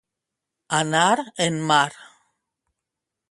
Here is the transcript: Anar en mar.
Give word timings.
Anar 0.77 1.25
en 1.45 1.61
mar. 1.71 1.85